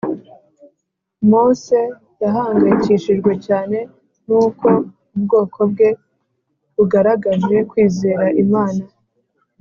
[1.29, 1.79] mose
[2.23, 3.77] yahangayikishijwe cyane
[4.27, 4.67] n’uko
[5.15, 5.89] ubwoko bwe
[6.75, 8.97] bugaragaje kwizera imana guke